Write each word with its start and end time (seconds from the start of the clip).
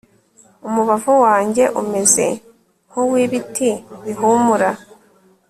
umubavu 0.67 1.11
wanjye 1.25 1.63
umeze 1.81 2.25
nk'uw'ibiti 2.89 3.69
bihumura 4.03 4.69